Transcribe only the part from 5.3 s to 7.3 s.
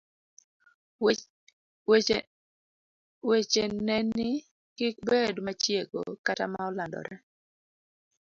machieko kata ma olandore.